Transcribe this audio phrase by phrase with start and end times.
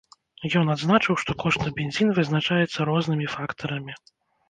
[0.61, 3.93] Ён адзначыў, што кошт на бензін вызначаецца рознымі фактарамі.